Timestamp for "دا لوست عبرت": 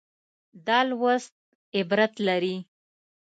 0.67-2.13